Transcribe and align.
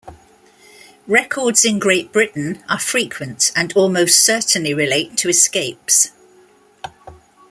Records 1.05 1.63
in 1.63 1.77
Great 1.77 2.11
Britain 2.11 2.63
are 2.67 2.79
frequent, 2.79 3.51
and 3.55 3.71
almost 3.73 4.19
certainly 4.21 4.73
relate 4.73 5.15
to 5.17 5.29
escapes. 5.29 6.09